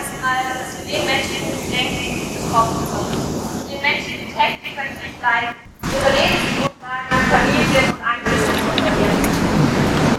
zu 0.00 0.88
den 0.88 1.04
Menschen 1.04 1.52
denken, 1.68 2.16
die 2.16 2.38
betroffen 2.40 2.80
sind. 2.80 3.68
Den 3.68 3.80
Menschen, 3.82 4.24
die 4.24 4.32
täglich 4.32 4.72
beim 4.72 4.88
Krieg 4.96 5.20
leiden, 5.20 5.52
ihre 5.84 6.10
Lebensgrundlagen, 6.16 7.12
Familien 7.28 7.86
und 7.92 8.00
Angehörige 8.00 8.72
verlieren. 8.72 9.20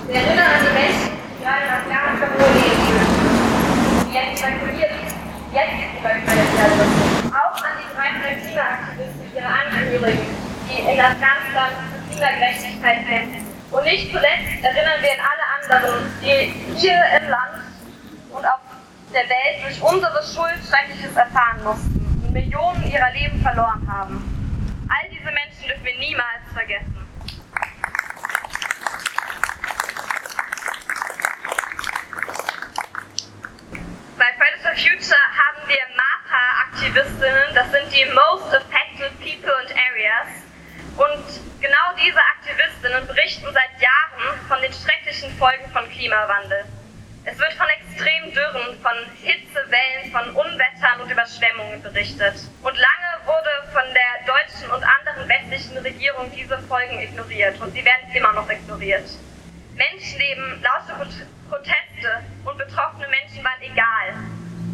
Wir 0.06 0.16
erinnern 0.16 0.46
an 0.46 0.62
die 0.62 0.74
Menschen, 0.78 1.10
die 1.18 1.42
gerade 1.42 1.66
nach 1.74 1.86
Jahren 1.90 2.18
verloren 2.22 2.54
leben, 2.54 2.86
die 4.06 4.14
jetzt 4.14 4.46
evakuiert, 4.46 4.94
jetzt 5.58 5.78
evakuiert 5.98 6.50
werden 6.54 7.34
Auch 7.34 7.58
an 7.58 7.74
die 7.82 7.90
300 7.98 8.46
Klimaaktivisten, 8.46 9.26
ihre 9.34 9.50
Angehörigen, 9.50 10.28
die 10.70 10.80
in 10.86 11.00
Afghanistan 11.02 11.70
für 11.82 12.14
Klimagerechtigkeit 12.14 13.00
kämpfen. 13.10 13.42
Und 13.74 13.84
nicht 13.86 14.14
zuletzt 14.14 14.54
erinnern 14.62 15.02
wir 15.02 15.18
an 15.18 15.26
alle 15.34 15.46
anderen, 15.58 16.14
die 16.22 16.54
hier 16.78 17.02
im 17.18 17.30
Land 17.34 17.73
der 19.14 19.30
Welt 19.30 19.64
durch 19.64 19.82
unsere 19.82 20.24
Schuld 20.24 20.58
Schreckliches 20.68 21.16
erfahren 21.16 21.64
mussten 21.64 22.22
und 22.24 22.34
Millionen 22.34 22.84
ihrer 22.92 23.12
Leben 23.12 23.40
verloren 23.42 23.88
haben. 23.88 24.18
All 24.90 25.10
diese 25.10 25.32
Menschen 25.32 25.68
dürfen 25.68 25.86
wir 25.86 25.98
niemals 26.00 26.42
vergessen. 26.52 26.98
Bei 34.18 34.26
Fridays 34.38 34.62
for 34.64 34.76
Future 34.76 35.26
haben 35.38 35.68
wir 35.68 35.84
MAPA-Aktivistinnen, 35.94 37.54
das 37.54 37.72
sind 37.72 37.94
die 37.94 38.06
Most 38.14 38.56
Affected 38.56 39.14
People 39.20 39.54
and 39.60 39.72
Areas. 39.78 40.42
Und 40.98 41.62
genau 41.62 41.94
diese 42.04 42.20
Aktivistinnen 42.20 43.06
berichten 43.06 43.48
seit 43.54 43.82
Jahren 43.82 44.40
von 44.48 44.62
den 44.62 44.74
schrecklichen 44.74 45.32
Folgen 45.38 45.70
von 45.72 45.88
Klimawandel. 45.90 46.66
Es 47.26 47.40
wird 47.40 47.54
von 47.54 47.68
extremen 47.70 48.34
Dürren, 48.34 48.78
von 48.82 48.98
Hitzewellen, 49.22 50.12
von 50.12 50.30
Unwettern 50.36 51.00
und 51.02 51.10
Überschwemmungen 51.10 51.82
berichtet. 51.82 52.36
Und 52.62 52.76
lange 52.76 53.12
wurde 53.26 53.50
von 53.72 53.84
der 53.94 54.28
deutschen 54.28 54.70
und 54.72 54.84
anderen 54.84 55.30
westlichen 55.30 55.78
Regierung 55.78 56.30
diese 56.36 56.58
Folgen 56.68 57.00
ignoriert 57.00 57.60
und 57.62 57.74
sie 57.74 57.86
werden 57.86 58.12
immer 58.14 58.34
noch 58.34 58.50
ignoriert. 58.50 59.10
Menschenleben, 59.76 60.62
laute 60.62 61.00
Proteste 61.50 62.24
und 62.44 62.58
betroffene 62.58 63.08
Menschen 63.08 63.44
waren 63.44 63.62
egal, 63.62 64.14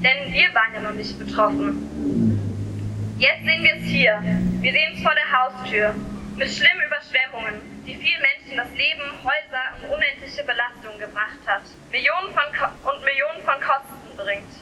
denn 0.01 0.33
wir 0.33 0.53
waren 0.55 0.73
ja 0.73 0.79
noch 0.81 0.93
nicht 0.93 1.19
betroffen. 1.19 3.15
Jetzt 3.19 3.45
sehen 3.45 3.63
wir 3.63 3.75
es 3.75 3.83
hier. 3.83 4.19
Wir 4.61 4.71
sehen 4.71 4.93
es 4.95 5.03
vor 5.03 5.13
der 5.13 5.31
Haustür 5.31 5.93
mit 6.35 6.49
schlimmen 6.49 6.81
Überschwemmungen, 6.87 7.83
die 7.85 7.95
vielen 7.95 8.21
Menschen 8.21 8.57
das 8.57 8.71
Leben, 8.71 9.03
Häuser 9.23 9.75
und 9.75 9.89
unendliche 9.95 10.43
Belastungen 10.43 10.97
gebracht 10.99 11.39
hat, 11.45 11.63
Millionen 11.91 12.33
von 12.33 12.43
Ko 12.53 12.91
und 12.91 13.03
Millionen 13.03 13.41
von 13.43 13.59
Kosten 13.61 14.15
bringt. 14.15 14.53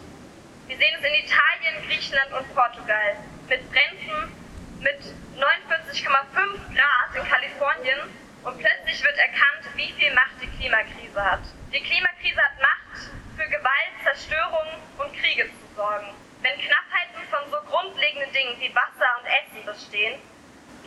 Wir 0.68 0.78
sehen 0.78 0.96
es 0.98 1.04
in 1.04 1.14
Italien, 1.14 1.84
Griechenland 1.86 2.32
und 2.32 2.56
Portugal 2.56 3.18
mit 3.50 3.70
Bränden 3.72 4.32
mit 4.80 5.02
49,5 5.36 6.06
Grad 6.06 7.16
in 7.16 7.28
Kalifornien 7.28 8.00
und 8.44 8.58
plötzlich 8.58 9.04
wird 9.04 9.18
erkannt, 9.18 9.68
wie 9.76 9.92
viel 9.94 10.14
Macht 10.14 10.40
die 10.42 10.48
Klimakrise 10.48 11.24
hat. 11.24 11.42
Die 11.74 11.82
Klimakrise 11.82 12.40
hat 12.42 12.62
Macht, 12.62 13.12
für 13.36 13.50
Gewalt, 13.50 13.94
Zerstörung 14.04 14.68
und 14.98 15.14
Kriege 15.20 15.50
zu 15.52 15.76
sorgen. 15.76 16.08
Wenn 16.42 16.54
Knappheiten 16.54 17.28
von 17.30 17.52
so 17.52 17.58
grundlegenden 17.70 18.32
Dingen 18.32 18.56
wie 18.60 18.74
Wasser 18.74 19.10
und 19.20 19.28
Essen 19.28 19.66
bestehen, 19.66 20.22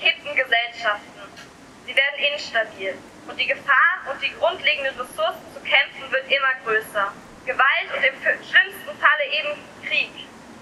kippen 0.01 0.35
Gesellschaften. 0.35 1.21
Sie 1.87 1.97
werden 1.97 2.19
instabil. 2.33 2.95
Und 3.27 3.39
die 3.39 3.47
Gefahr 3.47 4.07
und 4.11 4.23
die 4.23 4.33
grundlegenden 4.39 4.99
Ressourcen 4.99 5.45
zu 5.53 5.61
kämpfen 5.61 6.11
wird 6.11 6.31
immer 6.31 6.55
größer. 6.65 7.13
Gewalt 7.47 7.89
und 7.97 8.05
im 8.05 8.17
schlimmsten 8.23 8.99
Falle 8.99 9.25
eben 9.31 9.59
Krieg 9.87 10.11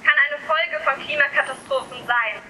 kann 0.04 0.16
eine 0.28 0.38
Folge 0.46 0.80
von 0.84 1.04
Klimakatastrophen 1.04 2.06
sein, 2.06 2.42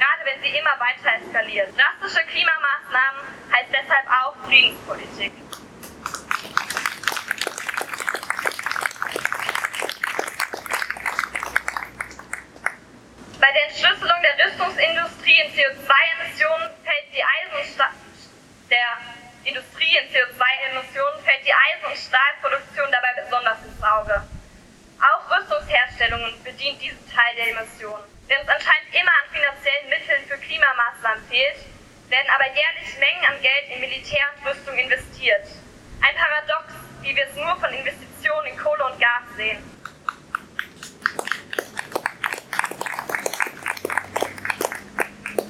gerade 0.00 0.24
wenn 0.24 0.40
sie 0.40 0.56
immer 0.56 0.76
weiter 0.80 1.12
eskaliert. 1.20 1.68
Drastische 1.76 2.24
Klimamaßnahmen 2.26 3.20
heißt 3.52 3.68
deshalb 3.70 4.06
auch 4.08 4.34
Friedenspolitik. 4.46 5.32
Bei 13.40 13.52
der 13.52 13.64
Entschlüsselung 13.68 14.20
der 14.22 14.46
Rüstungsindustrie 14.46 15.40
in 15.40 15.52
CO2-Emissionen 15.52 16.70
fällt 16.84 17.06
die 17.12 17.24
der 18.70 18.98
Industrie 19.44 19.96
in 19.96 20.06
CO2-Emissionen 20.08 21.24
fällt 21.24 21.44
die 21.44 21.52
Eisen- 21.52 21.86
und 21.86 21.96
Stahlproduktion 21.96 22.90
dabei 22.92 23.22
besonders 23.22 23.58
ins 23.64 23.82
Auge. 23.82 24.22
Auch 25.00 25.36
Rüstungsherstellungen 25.36 26.42
bedient 26.44 26.80
diesen 26.80 27.04
Teil 27.10 27.34
der 27.36 27.48
Emissionen. 27.50 28.04
Wenn 28.28 28.40
es 28.42 28.48
anscheinend 28.48 28.94
immer 28.94 29.19
finanziellen 29.40 29.88
Mitteln 29.88 30.22
für 30.28 30.36
Klimamaßnahmen 30.36 31.24
fehlt, 31.28 31.56
werden 32.08 32.28
aber 32.34 32.46
jährlich 32.46 32.98
Mengen 32.98 33.24
an 33.24 33.40
Geld 33.40 33.72
in 33.72 33.80
Militär 33.80 34.26
und 34.36 34.50
Rüstung 34.50 34.76
investiert. 34.76 35.46
Ein 36.02 36.14
Paradox, 36.14 36.74
wie 37.00 37.16
wir 37.16 37.24
es 37.24 37.34
nur 37.36 37.56
von 37.56 37.72
Investitionen 37.72 38.46
in 38.48 38.58
Kohle 38.58 38.84
und 38.84 39.00
Gas 39.00 39.24
sehen. 39.36 39.58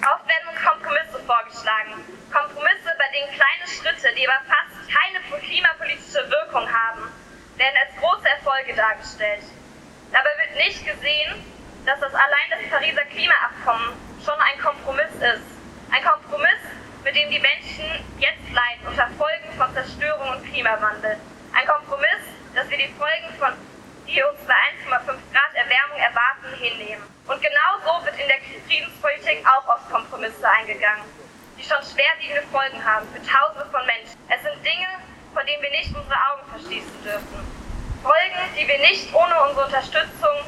Oft 0.07 0.27
werden 0.29 0.51
Kompromisse 0.55 1.19
vorgeschlagen. 1.27 1.95
Kompromisse, 2.31 2.95
bei 2.95 3.09
denen 3.11 3.31
kleine 3.35 3.67
Schritte, 3.67 4.15
die 4.15 4.29
aber 4.29 4.39
fast 4.47 4.87
keine 4.87 5.19
klimapolitische 5.41 6.31
Wirkung 6.31 6.71
haben, 6.71 7.11
werden 7.57 7.77
als 7.77 7.97
große 7.99 8.29
Erfolge 8.29 8.75
dargestellt. 8.75 9.43
Dabei 10.13 10.31
wird 10.39 10.57
nicht 10.57 10.87
gesehen, 10.87 11.60
dass 11.87 12.01
das 12.01 12.15
allein 12.15 12.49
das 12.51 12.69
Pariser 12.71 13.05
Klimaabkommen 13.07 13.93
schon 14.25 14.39
ein 14.41 14.59
Kompromiss 14.61 15.15
ist. 15.15 15.47
Ein 15.91 16.05
Kompromiss, 16.05 16.63
mit 17.05 17.17
dem 17.17 17.31
die 17.31 17.41
Menschen 17.41 18.05
jetzt 18.19 18.47
leiden 18.53 18.87
unter 18.87 19.09
Folgen 19.19 19.51
von 19.57 19.73
Zerstörung 19.75 20.31
und 20.31 20.45
Klimawandel. 20.45 21.17
Ein 21.53 21.67
Kompromiss, 21.67 22.25
dass 22.55 22.69
wir 22.71 22.79
die 22.79 22.93
Folgen 22.99 23.35
von 23.39 23.53
die 24.11 24.23
uns 24.23 24.43
bei 24.43 24.55
1,5 24.91 25.07
Grad 25.07 25.55
Erwärmung 25.55 25.99
erwarten, 25.99 26.51
hinnehmen. 26.59 27.05
Und 27.29 27.41
genau 27.41 27.71
so 27.87 28.05
wird 28.05 28.19
in 28.19 28.27
der 28.27 28.43
Friedenspolitik 28.67 29.47
auch 29.47 29.69
auf 29.69 29.89
Kompromisse 29.89 30.49
eingegangen, 30.51 31.05
die 31.57 31.63
schon 31.63 31.79
schwerwiegende 31.79 32.43
Folgen 32.51 32.83
haben 32.83 33.07
für 33.15 33.23
Tausende 33.23 33.71
von 33.71 33.87
Menschen. 33.87 34.19
Es 34.27 34.43
sind 34.43 34.59
Dinge, 34.67 34.91
vor 35.33 35.45
denen 35.45 35.63
wir 35.63 35.71
nicht 35.71 35.95
unsere 35.95 36.19
Augen 36.27 36.43
verschließen 36.51 37.03
dürfen. 37.05 37.39
Folgen, 38.03 38.43
die 38.59 38.67
wir 38.67 38.79
nicht 38.81 39.15
ohne 39.15 39.35
unsere 39.47 39.67
Unterstützung 39.67 40.43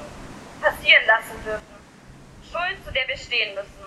passieren 0.83 1.07
lassen 1.07 1.45
dürfen. 1.45 1.67
Schuld, 2.51 2.85
zu 2.85 2.93
der 2.93 3.07
wir 3.09 3.17
stehen 3.17 3.55
müssen. 3.55 3.83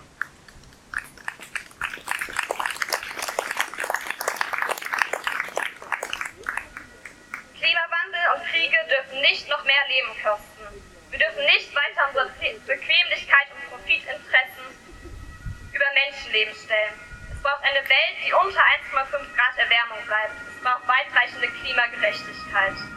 und 8.33 8.43
Kriege 8.47 8.75
dürfen 8.89 9.21
nicht 9.21 9.47
noch 9.49 9.63
mehr 9.65 9.83
Leben 9.87 10.09
kosten. 10.23 10.81
Wir 11.11 11.19
dürfen 11.19 11.45
nicht 11.45 11.69
weiter 11.75 12.07
unsere 12.09 12.29
Bequemlichkeit 12.65 13.47
und 13.53 13.69
Profitinteressen 13.69 14.65
über 15.71 15.85
Menschenleben 15.93 16.55
stellen. 16.55 16.93
Es 17.31 17.41
braucht 17.43 17.61
eine 17.63 17.87
Welt, 17.87 18.15
die 18.25 18.33
unter 18.33 18.59
1,5 18.59 19.11
Grad 19.35 19.57
Erwärmung 19.57 20.05
bleibt. 20.07 20.33
Es 20.49 20.63
braucht 20.63 20.87
weitreichende 20.87 21.47
Klimagerechtigkeit. 21.47 22.94